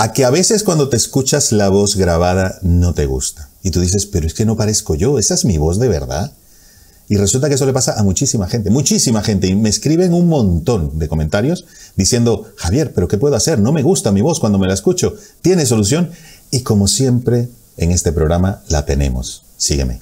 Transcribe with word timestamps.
A 0.00 0.14
que 0.14 0.24
a 0.24 0.30
veces 0.30 0.62
cuando 0.62 0.88
te 0.88 0.96
escuchas 0.96 1.52
la 1.52 1.68
voz 1.68 1.94
grabada 1.94 2.58
no 2.62 2.94
te 2.94 3.04
gusta. 3.04 3.50
Y 3.62 3.70
tú 3.70 3.82
dices, 3.82 4.06
pero 4.06 4.26
es 4.26 4.32
que 4.32 4.46
no 4.46 4.56
parezco 4.56 4.94
yo, 4.94 5.18
esa 5.18 5.34
es 5.34 5.44
mi 5.44 5.58
voz 5.58 5.78
de 5.78 5.88
verdad. 5.88 6.32
Y 7.10 7.18
resulta 7.18 7.50
que 7.50 7.56
eso 7.56 7.66
le 7.66 7.74
pasa 7.74 8.00
a 8.00 8.02
muchísima 8.02 8.48
gente, 8.48 8.70
muchísima 8.70 9.22
gente. 9.22 9.46
Y 9.46 9.54
me 9.54 9.68
escriben 9.68 10.14
un 10.14 10.26
montón 10.26 10.98
de 10.98 11.06
comentarios 11.06 11.66
diciendo, 11.96 12.50
Javier, 12.56 12.94
pero 12.94 13.08
¿qué 13.08 13.18
puedo 13.18 13.36
hacer? 13.36 13.58
No 13.58 13.72
me 13.72 13.82
gusta 13.82 14.10
mi 14.10 14.22
voz 14.22 14.40
cuando 14.40 14.58
me 14.58 14.68
la 14.68 14.72
escucho. 14.72 15.16
¿Tiene 15.42 15.66
solución? 15.66 16.08
Y 16.50 16.60
como 16.60 16.88
siempre, 16.88 17.50
en 17.76 17.90
este 17.90 18.10
programa 18.10 18.62
la 18.68 18.86
tenemos. 18.86 19.42
Sígueme. 19.58 20.00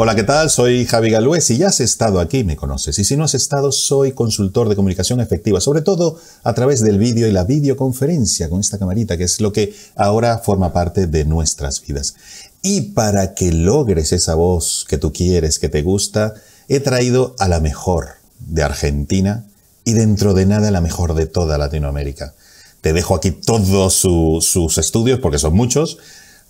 Hola, 0.00 0.14
¿qué 0.14 0.22
tal? 0.22 0.48
Soy 0.48 0.86
Javi 0.86 1.10
Galúez. 1.10 1.42
Si 1.42 1.58
ya 1.58 1.66
has 1.66 1.80
estado 1.80 2.20
aquí, 2.20 2.44
me 2.44 2.54
conoces. 2.54 3.00
Y 3.00 3.04
si 3.04 3.16
no 3.16 3.24
has 3.24 3.34
estado, 3.34 3.72
soy 3.72 4.12
consultor 4.12 4.68
de 4.68 4.76
comunicación 4.76 5.18
efectiva, 5.18 5.60
sobre 5.60 5.82
todo 5.82 6.20
a 6.44 6.54
través 6.54 6.82
del 6.84 6.98
vídeo 6.98 7.26
y 7.26 7.32
la 7.32 7.42
videoconferencia 7.42 8.48
con 8.48 8.60
esta 8.60 8.78
camarita, 8.78 9.16
que 9.16 9.24
es 9.24 9.40
lo 9.40 9.52
que 9.52 9.74
ahora 9.96 10.38
forma 10.38 10.72
parte 10.72 11.08
de 11.08 11.24
nuestras 11.24 11.84
vidas. 11.84 12.14
Y 12.62 12.92
para 12.92 13.34
que 13.34 13.50
logres 13.50 14.12
esa 14.12 14.36
voz 14.36 14.86
que 14.88 14.98
tú 14.98 15.12
quieres, 15.12 15.58
que 15.58 15.68
te 15.68 15.82
gusta, 15.82 16.34
he 16.68 16.78
traído 16.78 17.34
a 17.40 17.48
la 17.48 17.58
mejor 17.58 18.10
de 18.38 18.62
Argentina 18.62 19.46
y 19.82 19.94
dentro 19.94 20.32
de 20.32 20.46
nada 20.46 20.70
la 20.70 20.80
mejor 20.80 21.14
de 21.14 21.26
toda 21.26 21.58
Latinoamérica. 21.58 22.34
Te 22.82 22.92
dejo 22.92 23.16
aquí 23.16 23.32
todos 23.32 23.94
sus 23.94 24.78
estudios, 24.78 25.18
porque 25.18 25.40
son 25.40 25.54
muchos, 25.54 25.98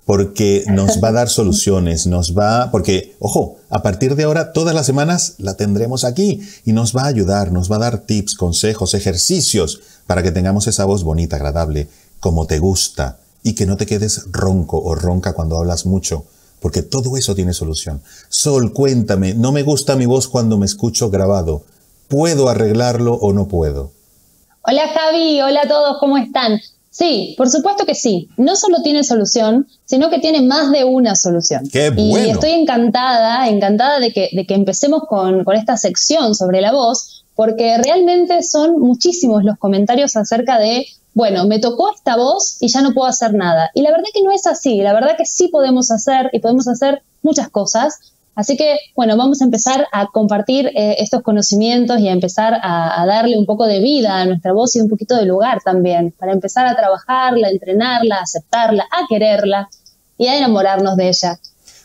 porque 0.09 0.65
nos 0.69 1.05
va 1.05 1.09
a 1.09 1.13
dar 1.13 1.29
soluciones, 1.29 2.07
nos 2.07 2.33
va, 2.35 2.71
porque, 2.71 3.15
ojo, 3.19 3.59
a 3.69 3.83
partir 3.83 4.17
de 4.17 4.25
ahora 4.25 4.55
todas 4.55 4.75
las 4.75 4.87
semanas 4.87 5.35
la 5.37 5.53
tendremos 5.59 6.05
aquí 6.05 6.41
y 6.65 6.73
nos 6.73 6.97
va 6.97 7.03
a 7.03 7.09
ayudar, 7.09 7.53
nos 7.53 7.71
va 7.71 7.77
a 7.77 7.81
dar 7.81 7.99
tips, 7.99 8.35
consejos, 8.35 8.95
ejercicios 8.95 9.83
para 10.07 10.23
que 10.23 10.31
tengamos 10.31 10.67
esa 10.67 10.87
voz 10.87 11.05
bonita, 11.05 11.37
agradable, 11.37 11.91
como 12.21 12.47
te 12.47 12.59
gusta 12.59 13.19
y 13.43 13.55
que 13.55 13.67
no 13.67 13.77
te 13.77 13.85
quedes 13.85 14.23
ronco 14.33 14.81
o 14.83 14.95
ronca 14.95 15.35
cuando 15.35 15.59
hablas 15.59 15.85
mucho, 15.85 16.25
porque 16.63 16.81
todo 16.81 17.19
eso 17.19 17.35
tiene 17.35 17.53
solución. 17.53 18.01
Sol, 18.31 18.73
cuéntame, 18.73 19.35
no 19.35 19.53
me 19.53 19.63
gusta 19.63 19.95
mi 19.95 20.07
voz 20.07 20.27
cuando 20.27 20.57
me 20.57 20.65
escucho 20.65 21.11
grabado. 21.11 21.65
¿Puedo 22.09 22.49
arreglarlo 22.49 23.13
o 23.13 23.35
no 23.35 23.47
puedo? 23.47 23.93
Hola 24.63 24.89
Javi, 24.89 25.43
hola 25.43 25.61
a 25.65 25.69
todos, 25.69 25.99
¿cómo 26.01 26.17
están? 26.17 26.59
Sí, 26.91 27.35
por 27.37 27.49
supuesto 27.51 27.85
que 27.85 27.95
sí. 27.95 28.29
No 28.37 28.57
solo 28.57 28.83
tiene 28.83 29.05
solución, 29.05 29.69
sino 29.85 30.11
que 30.11 30.19
tiene 30.19 30.43
más 30.43 30.71
de 30.71 30.85
una 30.85 31.15
solución. 31.15 31.69
Qué 31.71 31.91
bueno. 31.91 32.27
Y 32.27 32.31
estoy 32.31 32.51
encantada, 32.51 33.49
encantada 33.49 34.01
de 34.01 34.13
que, 34.13 34.31
de 34.33 34.47
que 34.47 34.55
empecemos 34.55 35.03
con, 35.09 35.45
con 35.45 35.57
esta 35.57 35.77
sección 35.77 36.35
sobre 36.35 36.61
la 36.61 36.73
voz, 36.73 37.25
porque 37.35 37.79
realmente 37.79 38.43
son 38.43 38.81
muchísimos 38.81 39.45
los 39.45 39.59
comentarios 39.59 40.17
acerca 40.17 40.59
de, 40.59 40.87
bueno, 41.15 41.47
me 41.47 41.61
tocó 41.61 41.93
esta 41.95 42.17
voz 42.17 42.57
y 42.61 42.69
ya 42.69 42.81
no 42.81 42.93
puedo 42.95 43.07
hacer 43.07 43.35
nada. 43.35 43.71
Y 43.75 43.83
la 43.83 43.91
verdad 43.91 44.07
que 44.13 44.23
no 44.23 44.33
es 44.33 44.47
así, 44.47 44.81
la 44.81 44.93
verdad 44.93 45.17
que 45.17 45.25
sí 45.25 45.49
podemos 45.49 45.91
hacer 45.91 46.31
y 46.33 46.41
podemos 46.41 46.67
hacer 46.67 47.03
muchas 47.23 47.49
cosas, 47.49 47.99
Así 48.39 48.57
que, 48.57 48.77
bueno, 48.95 49.17
vamos 49.17 49.43
a 49.43 49.45
empezar 49.45 49.89
a 49.91 50.07
compartir 50.13 50.67
eh, 50.77 50.95
estos 51.01 51.23
conocimientos 51.23 51.99
y 51.99 52.07
a 52.07 52.13
empezar 52.13 52.55
a, 52.63 53.05
darle 53.05 53.37
un 53.37 53.47
poco 53.47 53.67
de 53.67 53.81
vida 53.81 54.21
a 54.21 54.27
nuestra 54.27 54.53
voz 54.53 54.77
y 54.77 54.81
un 54.81 54.89
poquito 54.89 55.17
de 55.17 55.27
lugar 55.27 55.59
también, 55.65 56.15
para 56.17 56.31
empezar 56.31 56.65
a 56.69 56.77
trabajarla, 56.77 57.49
a 57.49 57.51
entrenarla, 57.51 58.19
a 58.19 58.23
aceptarla, 58.23 58.85
a 58.93 59.09
quererla 59.09 59.69
y 60.17 60.29
a 60.29 60.39
enamorarnos 60.39 60.95
de 60.95 61.09
ella. 61.09 61.41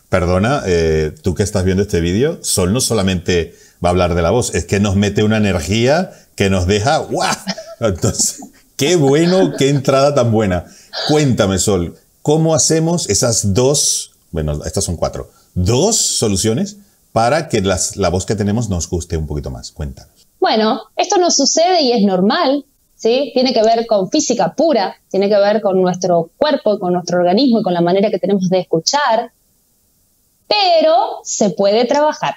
Perdona, 0.10 0.62
eh, 0.68 1.12
tú 1.24 1.34
que 1.34 1.42
estás 1.42 1.64
viendo 1.64 1.82
este 1.82 2.02
vídeo, 2.02 2.38
Sol 2.44 2.72
no 2.72 2.82
solamente 2.82 3.56
va 3.84 3.90
a 3.90 3.94
hablar 3.94 4.14
de 4.14 4.22
la 4.22 4.30
voz, 4.30 4.54
es 4.54 4.66
que 4.66 4.80
nos 4.80 4.96
mete 4.96 5.24
una 5.24 5.38
energía 5.38 6.12
que 6.36 6.52
nos 6.52 6.68
deja 6.68 7.00
¡guau! 7.00 7.36
Entonces, 7.80 8.44
qué 8.78 8.96
bueno, 8.96 9.54
qué 9.58 9.70
entrada 9.70 10.14
tan 10.14 10.32
buena. 10.32 10.66
Cuéntame, 11.10 11.58
Sol, 11.58 11.96
¿cómo 12.22 12.54
hacemos 12.54 13.10
esas 13.10 13.56
dos, 13.56 14.12
bueno, 14.30 14.64
estas 14.66 14.84
son 14.84 14.98
cuatro, 14.98 15.32
dos 15.54 15.96
soluciones 15.98 16.78
para 17.12 17.48
que 17.48 17.62
la 17.62 18.10
voz 18.10 18.26
que 18.26 18.36
tenemos 18.36 18.70
nos 18.70 18.90
guste 18.90 19.18
un 19.18 19.28
poquito 19.28 19.52
más. 19.52 19.72
Cuéntanos. 19.72 20.28
Bueno, 20.40 20.82
esto 20.98 21.18
no 21.18 21.32
sucede 21.32 21.82
y 21.82 21.94
es 21.94 22.02
normal, 22.02 22.66
¿sí? 22.96 23.32
Tiene 23.34 23.54
que 23.54 23.64
ver 23.64 23.86
con 23.88 24.10
física 24.10 24.54
pura, 24.56 24.96
tiene 25.10 25.30
que 25.30 25.38
ver 25.38 25.62
con 25.62 25.82
nuestro 25.82 26.32
cuerpo, 26.38 26.80
con 26.80 26.94
nuestro 26.94 27.20
organismo 27.20 27.60
y 27.60 27.64
con 27.64 27.74
la 27.74 27.82
manera 27.82 28.10
que 28.10 28.20
tenemos 28.20 28.50
de 28.50 28.60
escuchar, 28.60 29.32
pero 30.48 31.20
se 31.24 31.52
puede 31.52 31.86
trabajar. 31.86 32.36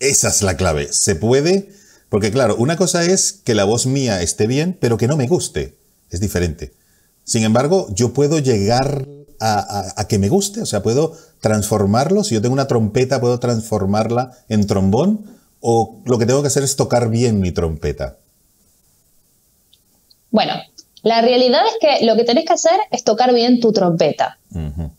Esa 0.00 0.28
es 0.28 0.42
la 0.42 0.56
clave, 0.56 0.92
se 0.92 1.14
puede, 1.14 1.68
porque 2.08 2.32
claro, 2.32 2.56
una 2.56 2.76
cosa 2.76 3.04
es 3.04 3.32
que 3.32 3.54
la 3.54 3.64
voz 3.64 3.86
mía 3.86 4.20
esté 4.22 4.46
bien, 4.46 4.76
pero 4.80 4.96
que 4.96 5.06
no 5.06 5.16
me 5.16 5.28
guste, 5.28 5.76
es 6.10 6.20
diferente. 6.20 6.72
Sin 7.22 7.44
embargo, 7.44 7.86
yo 7.94 8.12
puedo 8.12 8.38
llegar 8.38 9.06
a, 9.40 10.06
que 10.08 10.18
me 10.18 10.28
guste, 10.28 10.62
o 10.62 10.66
sea, 10.66 10.82
puedo 10.82 11.12
transformarlo, 11.40 12.24
si 12.24 12.34
yo 12.34 12.42
tengo 12.42 12.52
una 12.52 12.66
trompeta, 12.66 13.20
puedo 13.20 13.38
transformarla 13.38 14.32
en 14.48 14.66
trombón, 14.66 15.26
o 15.60 16.00
lo 16.04 16.18
que 16.18 16.26
tengo 16.26 16.42
que 16.42 16.48
hacer 16.48 16.62
es 16.62 16.76
tocar 16.76 17.08
bien 17.08 17.40
mi 17.40 17.52
trompeta. 17.52 18.16
Bueno, 20.30 20.54
la 21.04 21.20
realidad 21.20 21.60
es 21.66 21.76
que 21.80 22.06
lo 22.06 22.16
que 22.16 22.24
tenés 22.24 22.46
que 22.46 22.54
hacer 22.54 22.80
es 22.90 23.04
tocar 23.04 23.34
bien 23.34 23.60
tu 23.60 23.72
trompeta. 23.72 24.38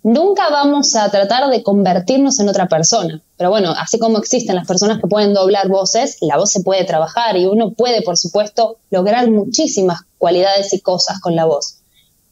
Nunca 0.03 0.50
vamos 0.50 0.96
a 0.96 1.09
tratar 1.09 1.50
de 1.50 1.63
convertirnos 1.63 2.40
en 2.40 2.50
otra 2.50 2.67
persona. 2.67 3.22
Pero 3.38 3.50
bueno, 3.50 3.72
así 3.72 3.97
como 3.97 4.19
existen 4.19 4.56
las 4.56 4.67
personas 4.67 5.00
que 5.00 5.07
pueden 5.07 5.34
doblar 5.34 5.67
voces, 5.67 6.17
la 6.22 6.38
voz 6.38 6.52
se 6.52 6.62
puede 6.62 6.84
trabajar 6.84 7.38
y 7.38 7.46
uno 7.46 7.72
puede, 7.72 8.02
por 8.02 8.17
supuesto, 8.17 8.78
lograr 8.91 9.31
muchísimas 9.31 10.02
cualidades 10.17 10.73
y 10.73 10.81
cosas 10.81 11.19
con 11.19 11.35
la 11.35 11.46
voz. 11.46 11.79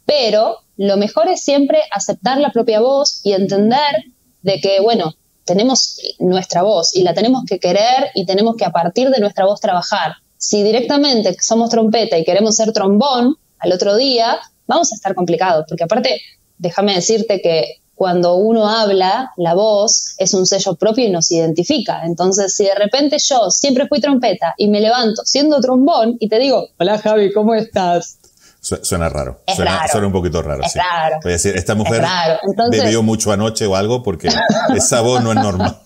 Pero 0.05 0.57
lo 0.77 0.97
mejor 0.97 1.27
es 1.27 1.43
siempre 1.43 1.79
aceptar 1.91 2.39
la 2.39 2.51
propia 2.51 2.79
voz 2.79 3.21
y 3.23 3.33
entender 3.33 4.05
de 4.41 4.59
que, 4.59 4.79
bueno, 4.81 5.13
tenemos 5.45 5.99
nuestra 6.19 6.63
voz 6.63 6.95
y 6.95 7.03
la 7.03 7.13
tenemos 7.13 7.43
que 7.47 7.59
querer 7.59 8.11
y 8.15 8.25
tenemos 8.25 8.55
que 8.55 8.65
a 8.65 8.71
partir 8.71 9.09
de 9.09 9.19
nuestra 9.19 9.45
voz 9.45 9.59
trabajar. 9.59 10.13
Si 10.37 10.63
directamente 10.63 11.35
somos 11.39 11.69
trompeta 11.69 12.17
y 12.17 12.23
queremos 12.23 12.55
ser 12.55 12.73
trombón 12.73 13.35
al 13.59 13.71
otro 13.71 13.95
día, 13.95 14.39
vamos 14.67 14.91
a 14.91 14.95
estar 14.95 15.15
complicados, 15.15 15.65
porque 15.67 15.83
aparte, 15.83 16.21
déjame 16.57 16.95
decirte 16.95 17.41
que 17.41 17.81
cuando 17.95 18.35
uno 18.35 18.67
habla, 18.67 19.31
la 19.37 19.53
voz 19.53 20.15
es 20.17 20.33
un 20.33 20.45
sello 20.45 20.75
propio 20.75 21.05
y 21.05 21.11
nos 21.11 21.31
identifica. 21.31 22.01
Entonces, 22.05 22.55
si 22.55 22.65
de 22.65 22.75
repente 22.75 23.17
yo 23.19 23.49
siempre 23.51 23.87
fui 23.87 24.01
trompeta 24.01 24.55
y 24.57 24.67
me 24.67 24.81
levanto 24.81 25.21
siendo 25.25 25.61
trombón 25.61 26.17
y 26.19 26.27
te 26.27 26.39
digo, 26.39 26.67
hola 26.79 26.97
Javi, 26.97 27.31
¿cómo 27.31 27.53
estás? 27.53 28.17
Suena 28.63 29.09
raro. 29.09 29.41
Es 29.45 29.57
suena, 29.57 29.77
raro. 29.77 29.91
suena 29.91 30.07
un 30.07 30.13
poquito 30.13 30.41
raro. 30.41 30.63
Es 30.63 30.71
sí. 30.71 30.79
raro. 30.79 31.17
Voy 31.21 31.31
a 31.31 31.35
decir, 31.35 31.53
esta 31.57 31.75
mujer. 31.75 32.01
Entonces- 32.47 32.83
bebió 32.83 33.03
mucho 33.03 33.31
anoche 33.33 33.65
o 33.65 33.75
algo 33.75 34.03
porque 34.03 34.29
esa 34.75 35.01
voz 35.01 35.21
no 35.21 35.31
es 35.31 35.37
normal. 35.37 35.79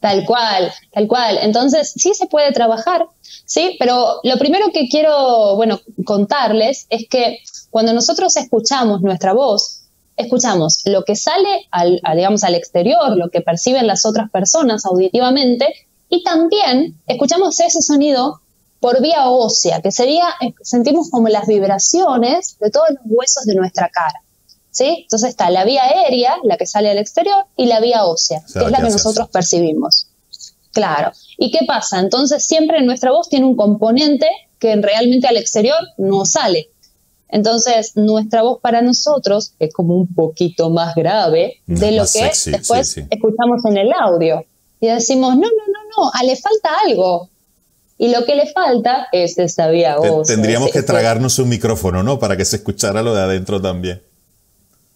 Tal 0.00 0.24
cual, 0.24 0.72
tal 0.92 1.06
cual. 1.06 1.38
Entonces, 1.42 1.92
sí 1.94 2.14
se 2.14 2.26
puede 2.26 2.52
trabajar, 2.52 3.06
¿sí? 3.44 3.76
Pero 3.78 4.20
lo 4.22 4.36
primero 4.38 4.66
que 4.72 4.88
quiero, 4.88 5.54
bueno, 5.56 5.78
contarles 6.04 6.86
es 6.88 7.06
que 7.08 7.38
cuando 7.70 7.92
nosotros 7.92 8.34
escuchamos 8.36 9.02
nuestra 9.02 9.34
voz, 9.34 9.82
escuchamos 10.16 10.82
lo 10.86 11.04
que 11.04 11.16
sale 11.16 11.66
al, 11.70 12.00
a, 12.02 12.14
digamos, 12.14 12.44
al 12.44 12.54
exterior, 12.54 13.16
lo 13.16 13.28
que 13.28 13.40
perciben 13.42 13.86
las 13.86 14.04
otras 14.06 14.30
personas 14.30 14.84
auditivamente, 14.86 15.66
y 16.08 16.22
también 16.24 16.98
escuchamos 17.06 17.58
ese 17.60 17.82
sonido 17.82 18.40
por 18.82 19.00
vía 19.00 19.28
ósea, 19.28 19.80
que 19.80 19.92
sería, 19.92 20.26
eh, 20.40 20.52
sentimos 20.60 21.08
como 21.08 21.28
las 21.28 21.46
vibraciones 21.46 22.58
de 22.58 22.68
todos 22.68 22.88
los 22.90 23.00
huesos 23.04 23.44
de 23.44 23.54
nuestra 23.54 23.88
cara. 23.88 24.20
¿Sí? 24.72 25.02
Entonces 25.02 25.30
está 25.30 25.50
la 25.50 25.64
vía 25.64 25.84
aérea, 25.84 26.34
la 26.42 26.56
que 26.56 26.66
sale 26.66 26.90
al 26.90 26.98
exterior, 26.98 27.44
y 27.56 27.66
la 27.66 27.78
vía 27.78 28.04
ósea, 28.04 28.42
O 28.44 28.48
sea, 28.48 28.62
que 28.62 28.66
es 28.66 28.72
la 28.72 28.78
que 28.78 28.90
nosotros 28.90 29.28
percibimos. 29.28 30.08
Claro. 30.72 31.12
¿Y 31.38 31.52
qué 31.52 31.60
pasa? 31.66 32.00
Entonces 32.00 32.44
siempre 32.44 32.82
nuestra 32.82 33.12
voz 33.12 33.28
tiene 33.28 33.46
un 33.46 33.54
componente 33.54 34.26
que 34.58 34.74
realmente 34.74 35.28
al 35.28 35.36
exterior 35.36 35.78
no 35.98 36.24
sale. 36.24 36.70
Entonces 37.28 37.92
nuestra 37.96 38.42
voz 38.42 38.60
para 38.60 38.82
nosotros 38.82 39.52
es 39.60 39.72
como 39.72 39.94
un 39.94 40.12
poquito 40.12 40.70
más 40.70 40.96
grave 40.96 41.60
de 41.66 41.92
lo 41.92 42.02
que 42.02 42.08
sexy, 42.08 42.50
después 42.50 42.90
sí, 42.90 43.02
sí. 43.02 43.08
escuchamos 43.10 43.64
en 43.66 43.76
el 43.76 43.92
audio. 43.92 44.44
Y 44.80 44.88
decimos, 44.88 45.34
no, 45.36 45.42
no, 45.42 45.46
no, 45.46 46.04
no, 46.04 46.10
a 46.12 46.24
le 46.24 46.34
falta 46.34 46.70
algo. 46.86 47.28
Y 48.02 48.08
lo 48.08 48.24
que 48.24 48.34
le 48.34 48.50
falta 48.52 49.06
es 49.12 49.38
esa 49.38 49.68
vía. 49.68 49.94
Tendríamos 50.26 50.66
ese- 50.68 50.72
que 50.72 50.78
ese- 50.80 50.86
tragarnos 50.88 51.38
un 51.38 51.48
micrófono, 51.48 52.02
¿no? 52.02 52.18
Para 52.18 52.36
que 52.36 52.44
se 52.44 52.56
escuchara 52.56 53.00
lo 53.00 53.14
de 53.14 53.20
adentro 53.22 53.60
también. 53.62 54.02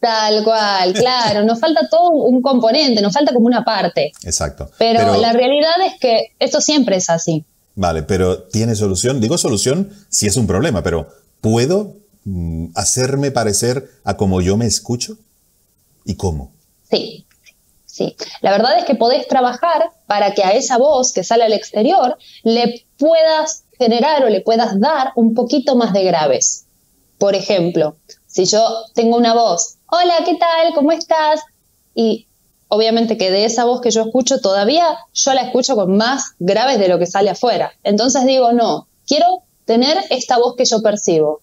Tal 0.00 0.43
cual, 0.43 0.93
claro. 0.93 1.44
Nos 1.44 1.61
falta 1.61 1.88
todo 1.88 2.11
un 2.11 2.43
componente, 2.43 3.00
nos 3.00 3.12
falta 3.14 3.32
como 3.32 3.47
una 3.47 3.64
parte. 3.64 4.11
Exacto. 4.25 4.70
Pero, 4.79 5.17
la 5.19 5.32
realidad 5.32 5.70
es 5.87 6.00
que 6.00 6.32
esto 6.41 6.61
siempre 6.61 6.97
es 6.97 7.08
así. 7.08 7.44
Vale, 7.76 8.03
pero 8.03 8.43
¿tiene 8.43 8.75
solución? 8.75 9.20
Digo 9.20 9.38
solución 9.38 9.88
si 10.08 10.26
es 10.26 10.37
un 10.37 10.47
problema, 10.49 10.82
pero 10.82 11.08
¿puedo 11.41 11.94
mm, 12.25 12.70
hacerme 12.75 13.31
parecer 13.31 13.88
a 14.03 14.17
como 14.17 14.41
yo 14.41 14.56
me 14.56 14.67
escucho? 14.67 15.17
¿Y 16.05 16.17
cómo? 16.17 16.53
Sí, 16.91 17.25
sí. 17.96 18.16
La 18.43 18.50
verdad 18.50 18.78
es 18.78 18.84
que 18.84 18.94
podés 18.94 19.26
trabajar 19.26 19.90
para 20.06 20.34
que 20.34 20.44
a 20.44 20.52
esa 20.52 20.76
voz 20.76 21.12
que 21.12 21.25
sale 21.25 21.44
al 21.44 21.52
exterior 21.52 22.19
le 22.43 22.84
puedas 22.98 23.64
generar 23.78 24.25
o 24.25 24.28
le 24.28 24.40
puedas 24.40 24.78
dar 24.81 25.12
un 25.16 25.34
poquito 25.34 25.76
más 25.76 25.93
de 25.93 26.04
graves. 26.04 26.66
Por 27.19 27.34
ejemplo, 27.34 27.96
si 28.26 28.44
yo 28.44 28.62
tengo 28.94 29.16
una 29.16 29.34
voz, 29.34 29.76
hola, 29.90 30.16
¿qué 30.25 30.34
tal? 30.34 30.75
¿Cómo 30.75 30.93
estás? 30.93 31.40
Y 31.94 32.26
obviamente 32.69 33.16
que 33.16 33.31
de 33.31 33.46
esa 33.46 33.64
voz 33.64 33.81
que 33.81 33.90
yo 33.90 34.02
escucho 34.02 34.40
todavía 34.40 34.98
yo 35.14 35.32
la 35.32 35.43
escucho 35.43 35.76
con 35.76 35.96
más 35.96 36.34
graves 36.38 36.78
de 36.78 36.88
lo 36.88 36.98
que 36.98 37.06
sale 37.06 37.31
afuera. 37.31 37.72
Entonces 37.82 38.26
digo, 38.26 38.52
no, 38.52 38.88
quiero 39.06 39.43
tener 39.64 39.96
esta 40.10 40.38
voz 40.38 40.54
que 40.56 40.66
yo 40.66 40.82
percibo. 40.82 41.40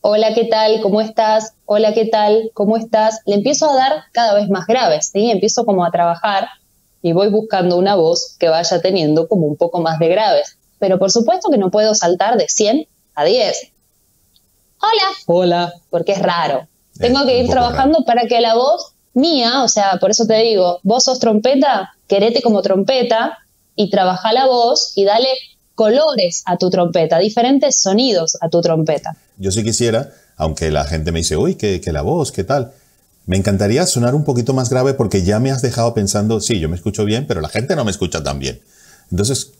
Hola, 0.00 0.32
¿qué 0.32 0.44
tal? 0.44 0.80
¿Cómo 0.80 1.00
estás? 1.00 1.54
Hola, 1.66 1.92
¿qué 1.92 2.06
tal? 2.06 2.52
¿Cómo 2.54 2.76
estás? 2.76 3.20
Le 3.26 3.34
empiezo 3.34 3.68
a 3.68 3.74
dar 3.74 4.04
cada 4.12 4.34
vez 4.34 4.48
más 4.48 4.66
graves, 4.68 5.10
¿sí? 5.12 5.28
Empiezo 5.28 5.66
como 5.66 5.84
a 5.84 5.90
trabajar 5.90 6.48
y 7.02 7.12
voy 7.12 7.30
buscando 7.30 7.76
una 7.76 7.96
voz 7.96 8.36
que 8.38 8.48
vaya 8.48 8.80
teniendo 8.80 9.26
como 9.26 9.46
un 9.46 9.56
poco 9.56 9.80
más 9.80 9.98
de 9.98 10.08
graves. 10.08 10.56
Pero 10.78 11.00
por 11.00 11.10
supuesto 11.10 11.50
que 11.50 11.58
no 11.58 11.72
puedo 11.72 11.96
saltar 11.96 12.38
de 12.38 12.48
100 12.48 12.86
a 13.16 13.24
10. 13.24 13.72
Hola. 14.80 15.16
Hola. 15.26 15.72
Porque 15.90 16.12
es 16.12 16.22
raro. 16.22 16.68
Tengo 17.00 17.26
que 17.26 17.40
ir 17.40 17.50
trabajando 17.50 18.04
para 18.04 18.26
que 18.28 18.40
la 18.40 18.54
voz 18.54 18.92
mía, 19.14 19.64
o 19.64 19.68
sea, 19.68 19.98
por 20.00 20.10
eso 20.10 20.26
te 20.26 20.36
digo, 20.36 20.78
vos 20.84 21.04
sos 21.04 21.18
trompeta, 21.18 21.94
querete 22.06 22.40
como 22.40 22.62
trompeta 22.62 23.38
y 23.74 23.90
trabaja 23.90 24.32
la 24.32 24.46
voz 24.46 24.92
y 24.94 25.04
dale 25.04 25.28
colores 25.74 26.44
a 26.46 26.56
tu 26.56 26.70
trompeta, 26.70 27.18
diferentes 27.18 27.80
sonidos 27.80 28.38
a 28.40 28.48
tu 28.48 28.60
trompeta. 28.60 29.16
Yo 29.38 29.50
sí 29.52 29.62
quisiera, 29.62 30.12
aunque 30.36 30.70
la 30.70 30.84
gente 30.84 31.12
me 31.12 31.20
dice, 31.20 31.36
uy, 31.36 31.54
que, 31.54 31.80
que 31.80 31.92
la 31.92 32.02
voz, 32.02 32.32
¿qué 32.32 32.44
tal? 32.44 32.72
Me 33.26 33.36
encantaría 33.36 33.86
sonar 33.86 34.14
un 34.14 34.24
poquito 34.24 34.54
más 34.54 34.70
grave 34.70 34.94
porque 34.94 35.22
ya 35.22 35.38
me 35.38 35.50
has 35.50 35.62
dejado 35.62 35.94
pensando, 35.94 36.40
sí, 36.40 36.60
yo 36.60 36.68
me 36.68 36.76
escucho 36.76 37.04
bien, 37.04 37.26
pero 37.26 37.40
la 37.40 37.48
gente 37.48 37.76
no 37.76 37.84
me 37.84 37.90
escucha 37.90 38.22
tan 38.22 38.38
bien. 38.38 38.60
Entonces, 39.10 39.52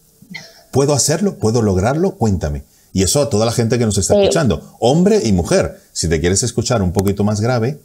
¿puedo 0.71 0.95
hacerlo? 0.95 1.37
¿Puedo 1.37 1.63
lograrlo? 1.63 2.13
Cuéntame. 2.13 2.65
Y 2.93 3.03
eso 3.03 3.21
a 3.21 3.31
toda 3.31 3.47
la 3.47 3.53
gente 3.53 3.79
que 3.79 3.85
nos 3.85 3.99
está 3.99 4.19
escuchando, 4.19 4.77
hombre 4.81 5.21
y 5.23 5.33
mujer. 5.33 5.81
Si 5.93 6.09
te 6.09 6.21
quieres 6.21 6.43
escuchar 6.43 6.83
un 6.83 6.93
poquito 6.93 7.25
más 7.25 7.41
grave, 7.41 7.79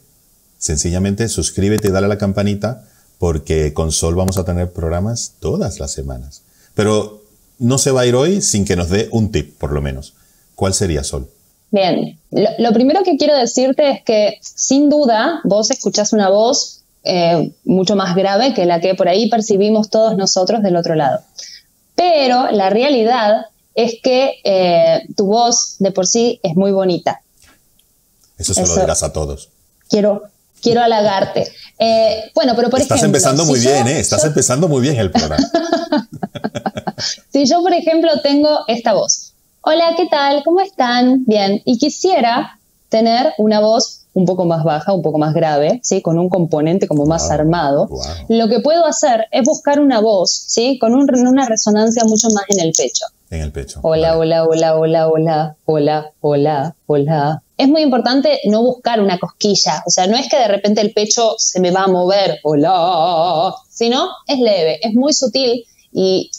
sencillamente 0.58 1.28
suscríbete 1.28 1.88
y 1.88 1.90
dale 1.90 2.06
a 2.06 2.08
la 2.08 2.18
campanita 2.18 2.84
porque 3.18 3.74
con 3.74 3.92
Sol 3.92 4.14
vamos 4.14 4.38
a 4.38 4.44
tener 4.44 4.72
programas 4.72 5.34
todas 5.38 5.78
las 5.78 5.92
semanas. 5.92 6.42
Pero 6.74 7.22
no 7.58 7.78
se 7.78 7.90
va 7.90 8.02
a 8.02 8.06
ir 8.06 8.14
hoy 8.14 8.40
sin 8.40 8.64
que 8.64 8.76
nos 8.76 8.88
dé 8.88 9.08
un 9.12 9.30
tip, 9.30 9.56
por 9.58 9.72
lo 9.72 9.82
menos. 9.82 10.14
¿Cuál 10.54 10.74
sería 10.74 11.04
Sol? 11.04 11.28
Bien, 11.74 12.20
lo, 12.30 12.72
primero 12.72 13.02
que 13.02 13.16
quiero 13.16 13.36
decirte 13.36 13.90
es 13.90 14.02
que 14.04 14.38
sin 14.40 14.88
duda 14.88 15.40
vos 15.42 15.72
escuchás 15.72 16.12
una 16.12 16.28
voz 16.28 16.82
eh, 17.02 17.50
mucho 17.64 17.96
más 17.96 18.14
grave 18.14 18.54
que 18.54 18.64
la 18.64 18.80
que 18.80 18.94
por 18.94 19.08
ahí 19.08 19.28
percibimos 19.28 19.90
todos 19.90 20.16
nosotros 20.16 20.62
del 20.62 20.76
otro 20.76 20.94
lado. 20.94 21.18
Pero 21.96 22.48
la 22.52 22.70
realidad 22.70 23.46
es 23.74 23.94
que 24.00 24.34
eh, 24.44 25.02
tu 25.16 25.26
voz 25.26 25.74
de 25.80 25.90
por 25.90 26.06
sí 26.06 26.38
es 26.44 26.54
muy 26.54 26.70
bonita. 26.70 27.22
Eso 28.38 28.54
se 28.54 28.64
lo 28.64 28.76
dirás 28.76 29.02
a 29.02 29.12
todos. 29.12 29.48
Quiero, 29.88 30.22
quiero 30.62 30.80
halagarte. 30.80 31.50
Eh, 31.80 32.30
bueno, 32.36 32.52
pero 32.54 32.70
por 32.70 32.80
Estás 32.80 33.02
empezando 33.02 33.44
muy 33.44 33.58
bien, 33.58 33.88
¿eh? 33.88 33.98
Estás 33.98 34.22
empezando 34.22 34.68
muy 34.68 34.80
bien 34.80 34.94
el 34.94 35.10
programa. 35.10 35.44
si 37.32 37.44
yo, 37.46 37.64
por 37.64 37.72
ejemplo, 37.72 38.12
tengo 38.22 38.60
esta 38.68 38.92
voz. 38.92 39.33
Hola, 39.66 39.94
¿qué 39.96 40.06
tal? 40.08 40.42
¿Cómo 40.44 40.60
están? 40.60 41.24
Bien. 41.24 41.62
Y 41.64 41.78
quisiera 41.78 42.58
tener 42.90 43.32
una 43.38 43.60
voz 43.60 44.02
un 44.12 44.26
poco 44.26 44.44
más 44.44 44.62
baja, 44.62 44.92
un 44.92 45.00
poco 45.00 45.16
más 45.16 45.32
grave, 45.32 45.80
¿sí? 45.82 46.02
Con 46.02 46.18
un 46.18 46.28
componente 46.28 46.86
como 46.86 47.06
más 47.06 47.30
armado. 47.30 47.88
Lo 48.28 48.48
que 48.48 48.60
puedo 48.60 48.84
hacer 48.84 49.24
es 49.32 49.42
buscar 49.46 49.80
una 49.80 50.00
voz, 50.00 50.30
¿sí? 50.48 50.78
Con 50.78 50.92
una 50.92 51.46
resonancia 51.46 52.04
mucho 52.04 52.28
más 52.28 52.44
en 52.48 52.60
el 52.60 52.72
pecho. 52.76 53.06
En 53.30 53.40
el 53.40 53.52
pecho. 53.52 53.80
Hola, 53.82 54.18
hola, 54.18 54.44
hola, 54.44 54.76
hola, 54.76 55.08
hola, 55.08 55.56
hola, 55.64 56.12
hola, 56.20 56.76
hola. 56.84 57.42
Es 57.56 57.66
muy 57.66 57.80
importante 57.80 58.40
no 58.44 58.62
buscar 58.62 59.00
una 59.00 59.18
cosquilla, 59.18 59.82
o 59.86 59.90
sea, 59.90 60.06
no 60.06 60.16
es 60.16 60.28
que 60.28 60.36
de 60.36 60.48
repente 60.48 60.82
el 60.82 60.92
pecho 60.92 61.36
se 61.38 61.60
me 61.60 61.70
va 61.70 61.84
a 61.84 61.88
mover, 61.88 62.38
hola, 62.42 63.54
sino 63.70 64.08
es 64.26 64.38
leve, 64.40 64.80
es 64.82 64.92
muy 64.92 65.14
sutil 65.14 65.64
y 65.90 66.30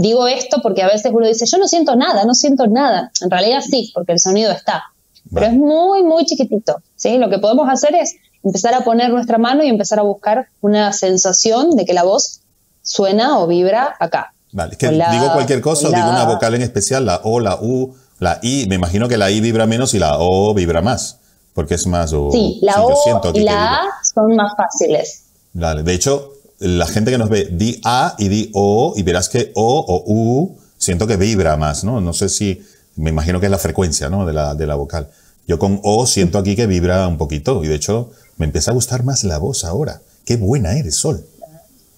digo 0.00 0.26
esto 0.26 0.60
porque 0.62 0.82
a 0.82 0.86
veces 0.86 1.12
uno 1.14 1.26
dice, 1.26 1.44
yo 1.46 1.58
no 1.58 1.68
siento 1.68 1.96
nada, 1.96 2.24
no 2.24 2.34
siento 2.34 2.66
nada. 2.66 3.10
En 3.20 3.30
realidad 3.30 3.60
sí, 3.68 3.90
porque 3.94 4.12
el 4.12 4.20
sonido 4.20 4.50
está. 4.52 4.84
Pero 5.32 5.46
es 5.46 5.52
muy, 5.52 6.02
muy 6.02 6.24
chiquitito. 6.24 6.82
¿sí? 6.96 7.18
Lo 7.18 7.30
que 7.30 7.38
podemos 7.38 7.68
hacer 7.68 7.94
es 7.94 8.16
empezar 8.42 8.74
a 8.74 8.80
poner 8.80 9.10
nuestra 9.10 9.38
mano 9.38 9.62
y 9.62 9.68
empezar 9.68 9.98
a 9.98 10.02
buscar 10.02 10.48
una 10.60 10.92
sensación 10.92 11.76
de 11.76 11.84
que 11.84 11.92
la 11.92 12.02
voz 12.02 12.40
suena 12.82 13.38
o 13.38 13.46
vibra 13.46 13.94
acá. 13.98 14.32
Vale, 14.52 14.76
que 14.76 14.88
digo 14.88 15.32
cualquier 15.32 15.60
cosa 15.60 15.88
o 15.88 15.92
digo 15.92 16.08
una 16.08 16.24
vocal 16.24 16.54
en 16.54 16.62
especial, 16.62 17.06
la 17.06 17.20
O, 17.22 17.38
la 17.38 17.56
U, 17.60 17.94
la 18.18 18.40
I. 18.42 18.66
Me 18.68 18.74
imagino 18.74 19.08
que 19.08 19.16
la 19.16 19.30
I 19.30 19.40
vibra 19.40 19.66
menos 19.66 19.94
y 19.94 19.98
la 19.98 20.16
O 20.18 20.52
vibra 20.54 20.82
más, 20.82 21.20
porque 21.54 21.74
es 21.74 21.86
más... 21.86 22.10
sí, 22.10 22.58
la 22.62 22.82
O 22.82 23.32
y 23.34 23.40
la 23.40 23.74
A 23.76 23.82
son 24.12 24.34
más 24.34 24.52
fáciles. 24.56 25.24
Vale, 25.52 25.82
de 25.82 25.94
hecho, 25.94 26.32
la 26.60 26.86
gente 26.86 27.10
que 27.10 27.18
nos 27.18 27.28
ve, 27.28 27.48
di 27.50 27.80
A 27.84 28.14
y 28.18 28.28
di 28.28 28.50
O, 28.54 28.94
y 28.96 29.02
verás 29.02 29.28
que 29.28 29.50
O 29.54 29.84
o 29.86 30.04
U 30.06 30.58
siento 30.78 31.06
que 31.06 31.16
vibra 31.16 31.56
más, 31.56 31.84
¿no? 31.84 32.00
No 32.00 32.12
sé 32.12 32.28
si, 32.28 32.62
me 32.96 33.10
imagino 33.10 33.40
que 33.40 33.46
es 33.46 33.52
la 33.52 33.58
frecuencia, 33.58 34.08
¿no? 34.08 34.26
De 34.26 34.32
la, 34.32 34.54
de 34.54 34.66
la 34.66 34.74
vocal. 34.74 35.08
Yo 35.46 35.58
con 35.58 35.80
O 35.82 36.06
siento 36.06 36.38
aquí 36.38 36.54
que 36.54 36.66
vibra 36.66 37.08
un 37.08 37.18
poquito 37.18 37.64
y 37.64 37.68
de 37.68 37.74
hecho 37.74 38.10
me 38.36 38.46
empieza 38.46 38.70
a 38.70 38.74
gustar 38.74 39.04
más 39.04 39.24
la 39.24 39.38
voz 39.38 39.64
ahora. 39.64 40.00
Qué 40.24 40.36
buena 40.36 40.76
eres, 40.76 40.96
Sol. 40.96 41.24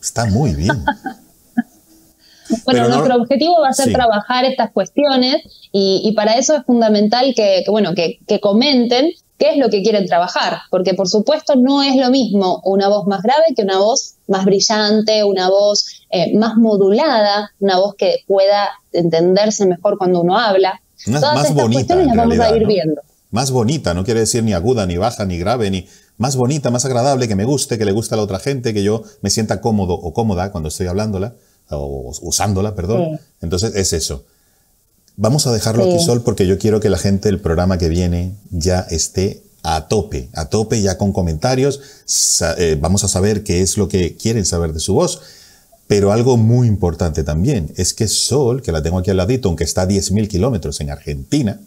Está 0.01 0.27
muy 0.27 0.55
bien. 0.55 0.85
bueno, 2.65 2.89
nuestro 2.89 3.17
objetivo 3.17 3.61
va 3.61 3.69
a 3.69 3.73
ser 3.73 3.93
trabajar 3.93 4.45
estas 4.45 4.71
cuestiones 4.73 5.37
y, 5.73 6.13
para 6.17 6.35
eso 6.35 6.57
es 6.57 6.65
fundamental 6.65 7.33
que, 7.35 7.65
bueno, 7.69 7.95
que, 7.95 8.41
comenten 8.41 9.11
qué 9.43 9.51
es 9.51 9.57
lo 9.57 9.71
que 9.71 9.83
quieren 9.83 10.07
trabajar, 10.07 10.61
porque 10.71 10.95
por 10.95 11.09
supuesto 11.09 11.57
no 11.57 11.83
es 11.83 11.97
lo 11.97 12.11
mismo 12.11 12.61
una 12.65 12.89
voz 12.89 13.09
más 13.09 13.23
grave 13.23 13.43
que 13.57 13.63
una 13.63 13.79
voz 13.79 14.15
más 14.29 14.45
brillante, 14.45 15.25
una 15.25 15.49
voz 15.49 15.85
eh, 16.11 16.33
más 16.39 16.57
modulada, 16.57 17.51
una 17.59 17.77
voz 17.77 17.97
que 17.97 18.19
pueda 18.29 18.69
entenderse 18.93 19.67
mejor 19.67 19.99
cuando 19.99 20.21
uno 20.21 20.39
habla. 20.39 20.81
Todas 21.05 21.35
más 21.35 21.51
estas 21.51 21.69
cuestiones 21.73 22.07
las 22.07 22.17
vamos 22.17 22.39
a 22.39 22.57
ir 22.57 22.67
viendo 22.69 23.03
más 23.33 23.51
bonita, 23.51 23.95
no 23.95 24.05
quiere 24.05 24.21
decir 24.21 24.45
ni 24.45 24.53
aguda, 24.53 24.87
ni 24.87 24.99
baja, 24.99 25.25
ni 25.25 25.39
grave, 25.39 25.71
ni 25.71 25.89
más 26.19 26.37
bonita, 26.37 26.71
más 26.71 26.85
agradable, 26.85 27.27
que 27.27 27.35
me 27.35 27.45
guste, 27.45 27.79
que 27.79 27.87
le 27.87 27.93
guste 27.93 28.15
a 28.15 28.19
la 28.19 28.23
otra 28.23 28.39
gente, 28.39 28.75
que 28.75 28.85
yo 28.85 29.03
me 29.23 29.31
sienta 29.31 29.61
cómodo 29.61 29.95
o 29.95 30.13
cómoda 30.13 30.53
cuando 30.53 30.69
estoy 30.69 30.87
hablándola, 30.87 31.35
o 31.71 32.13
usándola, 32.21 32.75
perdón. 32.75 33.19
Entonces 33.41 33.75
es 33.75 33.95
eso. 33.95 34.27
Vamos 35.17 35.47
a 35.47 35.53
dejarlo 35.53 35.85
aquí, 35.85 36.03
Sol, 36.03 36.23
porque 36.23 36.47
yo 36.47 36.59
quiero 36.59 36.81
que 36.81 36.89
la 36.89 36.99
gente 36.99 37.29
del 37.29 37.41
programa 37.41 37.79
que 37.79 37.89
viene 37.89 38.35
ya 38.51 38.81
esté 38.81 39.43
a 39.63 39.87
tope, 39.89 40.29
a 40.33 40.47
tope 40.47 40.81
ya 40.81 40.99
con 40.99 41.13
comentarios. 41.13 41.81
Eh, 42.59 42.77
vamos 42.81 43.05
a 43.05 43.09
saber 43.09 43.45
qué 43.45 43.61
es 43.61 43.77
lo 43.77 43.89
que 43.89 44.17
quieren 44.17 44.45
saber 44.45 44.73
de 44.73 44.81
su 44.81 44.95
voz. 44.95 45.21
Pero 45.87 46.13
algo 46.13 46.37
muy 46.37 46.69
importante 46.69 47.23
también 47.23 47.71
es 47.77 47.93
que 47.93 48.09
Sol, 48.09 48.63
que 48.63 48.73
la 48.73 48.83
tengo 48.83 48.99
aquí 48.99 49.11
al 49.11 49.19
ladito, 49.19 49.49
aunque 49.49 49.65
está 49.65 49.83
a 49.83 49.89
10.000 49.89 50.27
kilómetros 50.29 50.81
en 50.81 50.91
Argentina, 50.91 51.61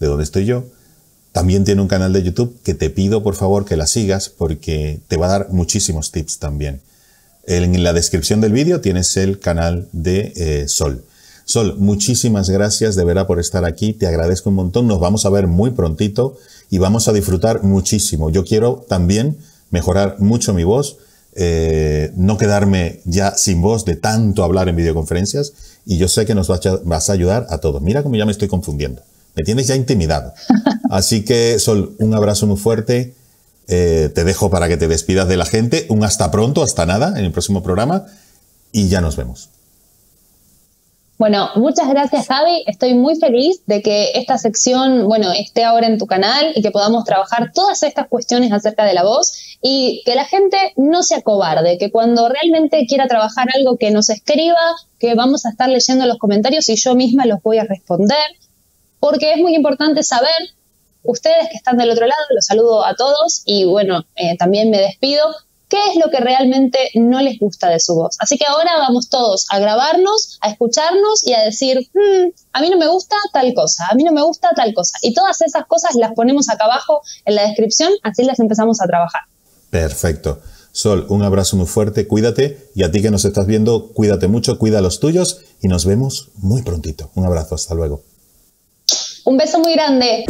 de 0.00 0.06
donde 0.06 0.24
estoy 0.24 0.46
yo, 0.46 0.64
también 1.32 1.64
tiene 1.64 1.80
un 1.80 1.88
canal 1.88 2.12
de 2.12 2.22
YouTube 2.22 2.58
que 2.64 2.74
te 2.74 2.90
pido 2.90 3.22
por 3.22 3.36
favor 3.36 3.64
que 3.64 3.76
la 3.76 3.86
sigas 3.86 4.28
porque 4.28 4.98
te 5.06 5.16
va 5.16 5.26
a 5.26 5.30
dar 5.30 5.48
muchísimos 5.50 6.10
tips 6.10 6.38
también. 6.38 6.80
En 7.46 7.82
la 7.84 7.92
descripción 7.92 8.40
del 8.40 8.52
vídeo 8.52 8.80
tienes 8.80 9.16
el 9.16 9.38
canal 9.38 9.88
de 9.92 10.32
eh, 10.34 10.68
Sol. 10.68 11.04
Sol, 11.48 11.76
muchísimas 11.78 12.50
gracias 12.50 12.94
de 12.94 13.04
verdad 13.04 13.26
por 13.26 13.40
estar 13.40 13.64
aquí. 13.64 13.94
Te 13.94 14.06
agradezco 14.06 14.50
un 14.50 14.56
montón. 14.56 14.86
Nos 14.86 15.00
vamos 15.00 15.24
a 15.24 15.30
ver 15.30 15.46
muy 15.46 15.70
prontito 15.70 16.36
y 16.68 16.76
vamos 16.76 17.08
a 17.08 17.14
disfrutar 17.14 17.62
muchísimo. 17.62 18.28
Yo 18.28 18.44
quiero 18.44 18.84
también 18.86 19.38
mejorar 19.70 20.16
mucho 20.18 20.52
mi 20.52 20.64
voz, 20.64 20.98
eh, 21.34 22.12
no 22.16 22.36
quedarme 22.36 23.00
ya 23.06 23.34
sin 23.34 23.62
voz 23.62 23.86
de 23.86 23.96
tanto 23.96 24.44
hablar 24.44 24.68
en 24.68 24.76
videoconferencias 24.76 25.54
y 25.86 25.96
yo 25.96 26.06
sé 26.08 26.26
que 26.26 26.34
nos 26.34 26.48
vas 26.48 27.08
a 27.08 27.12
ayudar 27.14 27.46
a 27.48 27.56
todos. 27.56 27.80
Mira 27.80 28.02
cómo 28.02 28.16
ya 28.16 28.26
me 28.26 28.32
estoy 28.32 28.48
confundiendo. 28.48 29.00
Me 29.34 29.42
tienes 29.42 29.68
ya 29.68 29.74
intimidado. 29.74 30.34
Así 30.90 31.24
que, 31.24 31.58
Sol, 31.58 31.96
un 31.98 32.12
abrazo 32.12 32.46
muy 32.46 32.58
fuerte. 32.58 33.14
Eh, 33.68 34.10
te 34.14 34.24
dejo 34.24 34.50
para 34.50 34.68
que 34.68 34.76
te 34.76 34.86
despidas 34.86 35.28
de 35.28 35.38
la 35.38 35.46
gente. 35.46 35.86
Un 35.88 36.04
hasta 36.04 36.30
pronto, 36.30 36.62
hasta 36.62 36.84
nada, 36.84 37.18
en 37.18 37.24
el 37.24 37.32
próximo 37.32 37.62
programa. 37.62 38.04
Y 38.70 38.88
ya 38.88 39.00
nos 39.00 39.16
vemos. 39.16 39.48
Bueno, 41.18 41.50
muchas 41.56 41.88
gracias 41.88 42.28
Javi. 42.28 42.62
Estoy 42.68 42.94
muy 42.94 43.16
feliz 43.16 43.66
de 43.66 43.82
que 43.82 44.12
esta 44.14 44.38
sección, 44.38 45.08
bueno, 45.08 45.32
esté 45.32 45.64
ahora 45.64 45.88
en 45.88 45.98
tu 45.98 46.06
canal 46.06 46.52
y 46.54 46.62
que 46.62 46.70
podamos 46.70 47.02
trabajar 47.04 47.50
todas 47.52 47.82
estas 47.82 48.06
cuestiones 48.06 48.52
acerca 48.52 48.84
de 48.84 48.94
la 48.94 49.02
voz 49.02 49.58
y 49.60 50.02
que 50.06 50.14
la 50.14 50.24
gente 50.24 50.56
no 50.76 51.02
se 51.02 51.16
acobarde, 51.16 51.76
que 51.76 51.90
cuando 51.90 52.28
realmente 52.28 52.86
quiera 52.86 53.08
trabajar 53.08 53.48
algo 53.52 53.76
que 53.78 53.90
nos 53.90 54.10
escriba, 54.10 54.76
que 55.00 55.16
vamos 55.16 55.44
a 55.44 55.50
estar 55.50 55.68
leyendo 55.68 56.06
los 56.06 56.18
comentarios 56.18 56.68
y 56.68 56.76
yo 56.76 56.94
misma 56.94 57.26
los 57.26 57.42
voy 57.42 57.58
a 57.58 57.64
responder 57.64 58.16
porque 59.00 59.32
es 59.32 59.38
muy 59.38 59.56
importante 59.56 60.04
saber, 60.04 60.30
ustedes 61.02 61.48
que 61.50 61.56
están 61.56 61.78
del 61.78 61.90
otro 61.90 62.06
lado, 62.06 62.20
los 62.32 62.46
saludo 62.46 62.84
a 62.84 62.94
todos 62.94 63.42
y 63.44 63.64
bueno, 63.64 64.04
eh, 64.14 64.36
también 64.36 64.70
me 64.70 64.78
despido, 64.78 65.24
qué 65.68 65.78
es 65.90 65.96
lo 65.96 66.10
que 66.10 66.18
realmente 66.18 66.78
no 66.94 67.20
les 67.20 67.38
gusta 67.38 67.68
de 67.68 67.80
su 67.80 67.94
voz. 67.94 68.16
Así 68.18 68.38
que 68.38 68.46
ahora 68.46 68.70
vamos 68.78 69.08
todos 69.08 69.46
a 69.50 69.58
grabarnos, 69.58 70.38
a 70.40 70.50
escucharnos 70.50 71.24
y 71.24 71.34
a 71.34 71.42
decir, 71.42 71.78
hmm, 71.92 72.30
a 72.52 72.60
mí 72.60 72.70
no 72.70 72.78
me 72.78 72.88
gusta 72.88 73.16
tal 73.32 73.52
cosa, 73.54 73.84
a 73.90 73.94
mí 73.94 74.04
no 74.04 74.12
me 74.12 74.22
gusta 74.22 74.50
tal 74.54 74.72
cosa. 74.74 74.96
Y 75.02 75.14
todas 75.14 75.40
esas 75.42 75.66
cosas 75.66 75.94
las 75.94 76.12
ponemos 76.12 76.48
acá 76.48 76.64
abajo 76.64 77.02
en 77.24 77.34
la 77.34 77.42
descripción, 77.42 77.92
así 78.02 78.24
las 78.24 78.40
empezamos 78.40 78.80
a 78.80 78.86
trabajar. 78.86 79.22
Perfecto. 79.70 80.40
Sol, 80.72 81.06
un 81.08 81.22
abrazo 81.22 81.56
muy 81.56 81.66
fuerte, 81.66 82.06
cuídate 82.06 82.70
y 82.74 82.84
a 82.84 82.92
ti 82.92 83.02
que 83.02 83.10
nos 83.10 83.24
estás 83.24 83.46
viendo, 83.46 83.92
cuídate 83.92 84.28
mucho, 84.28 84.58
cuida 84.58 84.78
a 84.78 84.82
los 84.82 85.00
tuyos 85.00 85.40
y 85.60 85.68
nos 85.68 85.86
vemos 85.86 86.28
muy 86.36 86.62
prontito. 86.62 87.10
Un 87.14 87.24
abrazo, 87.24 87.54
hasta 87.54 87.74
luego. 87.74 88.02
Un 89.24 89.36
beso 89.36 89.58
muy 89.58 89.72
grande. 89.72 90.24